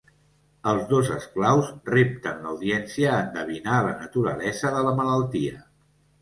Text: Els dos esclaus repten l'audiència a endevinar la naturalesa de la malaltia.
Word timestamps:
Els 0.69 0.85
dos 0.91 1.09
esclaus 1.15 1.69
repten 1.89 2.39
l'audiència 2.45 3.11
a 3.11 3.19
endevinar 3.27 3.77
la 3.89 3.93
naturalesa 4.01 4.73
de 4.79 4.83
la 4.89 4.97
malaltia. 5.03 5.63